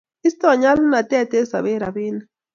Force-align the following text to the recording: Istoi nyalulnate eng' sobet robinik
Istoi 0.27 0.55
nyalulnate 0.61 1.15
eng' 1.37 1.49
sobet 1.51 1.77
robinik 1.83 2.25